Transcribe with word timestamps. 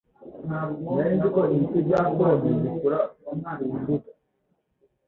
Sinari 0.79 1.11
nzi 1.17 1.27
ko 1.35 1.41
ibiti 1.53 1.79
bya 1.87 2.01
pome 2.15 2.51
bikura 2.63 2.99
ku 3.25 3.31
mbuto 3.79 4.11